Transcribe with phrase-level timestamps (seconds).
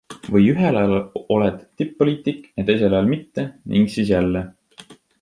[0.35, 0.95] Või ühel ajal
[1.35, 4.47] oled tipp-poliitik ja teisel ajal mitte, ning siis jälle.